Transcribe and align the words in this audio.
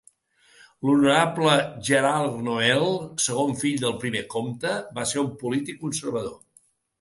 L'honorable 0.87 1.51
Gerard 1.89 2.39
Noel, 2.47 2.87
segon 3.27 3.53
fill 3.61 3.77
del 3.85 3.95
primer 4.05 4.25
comte, 4.33 4.73
va 4.97 5.07
ser 5.13 5.21
un 5.27 5.31
polític 5.45 5.79
conservador. 5.85 6.35